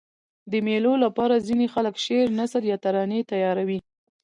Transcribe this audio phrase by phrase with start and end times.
[0.51, 3.79] د مېلو له پاره ځيني خلک شعر، نثر یا ترانې تیاروي.